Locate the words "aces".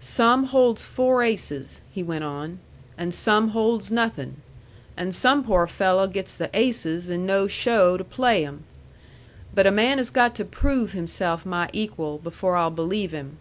1.22-1.82, 6.54-7.10